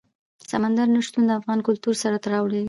سمندر 0.49 0.87
نه 0.95 0.99
شتون 1.05 1.23
د 1.27 1.31
افغان 1.39 1.59
کلتور 1.67 1.95
سره 2.03 2.15
تړاو 2.25 2.45
لري. 2.51 2.59